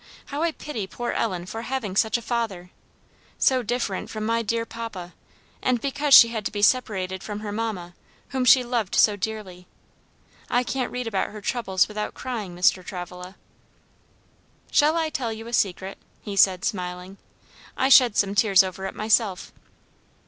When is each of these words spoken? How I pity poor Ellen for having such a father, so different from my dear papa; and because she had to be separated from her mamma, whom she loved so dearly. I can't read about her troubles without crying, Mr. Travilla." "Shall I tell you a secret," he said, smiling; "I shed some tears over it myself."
How 0.25 0.41
I 0.41 0.51
pity 0.51 0.87
poor 0.87 1.11
Ellen 1.11 1.45
for 1.45 1.61
having 1.61 1.95
such 1.95 2.17
a 2.17 2.23
father, 2.23 2.71
so 3.37 3.61
different 3.61 4.09
from 4.09 4.25
my 4.25 4.41
dear 4.41 4.65
papa; 4.65 5.13
and 5.61 5.79
because 5.79 6.15
she 6.15 6.29
had 6.29 6.43
to 6.45 6.51
be 6.51 6.63
separated 6.63 7.21
from 7.21 7.41
her 7.41 7.51
mamma, 7.51 7.93
whom 8.29 8.43
she 8.43 8.63
loved 8.63 8.95
so 8.95 9.15
dearly. 9.15 9.67
I 10.49 10.63
can't 10.63 10.91
read 10.91 11.05
about 11.05 11.29
her 11.29 11.39
troubles 11.39 11.87
without 11.87 12.15
crying, 12.15 12.55
Mr. 12.55 12.83
Travilla." 12.83 13.35
"Shall 14.71 14.97
I 14.97 15.09
tell 15.09 15.31
you 15.31 15.45
a 15.45 15.53
secret," 15.53 15.99
he 16.23 16.35
said, 16.35 16.65
smiling; 16.65 17.17
"I 17.77 17.89
shed 17.89 18.17
some 18.17 18.33
tears 18.33 18.63
over 18.63 18.87
it 18.87 18.95
myself." 18.95 19.53